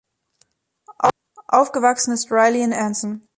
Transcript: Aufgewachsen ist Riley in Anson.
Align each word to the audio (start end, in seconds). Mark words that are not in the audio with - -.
Aufgewachsen 1.47 2.13
ist 2.15 2.31
Riley 2.31 2.63
in 2.63 2.73
Anson. 2.73 3.21